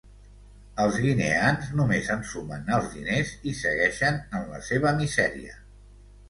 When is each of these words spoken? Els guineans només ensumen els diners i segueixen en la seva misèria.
Els 0.85 0.95
guineans 1.01 1.67
només 1.79 2.09
ensumen 2.15 2.71
els 2.79 2.87
diners 2.95 3.35
i 3.53 3.53
segueixen 3.61 4.19
en 4.41 4.49
la 4.55 4.63
seva 4.71 4.97
misèria. 5.03 5.55